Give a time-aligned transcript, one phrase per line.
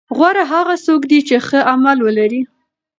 [0.17, 2.41] غوره هغه څوک دی چې ښه عمل ولري.